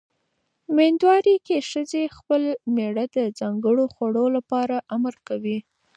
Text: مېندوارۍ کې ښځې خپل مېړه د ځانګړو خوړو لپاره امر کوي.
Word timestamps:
مېندوارۍ 0.75 1.35
کې 1.45 1.57
ښځې 1.69 2.03
خپل 2.17 2.41
مېړه 2.75 3.05
د 3.15 3.17
ځانګړو 3.39 3.85
خوړو 3.93 4.25
لپاره 4.37 4.75
امر 4.95 5.15
کوي. 5.27 5.57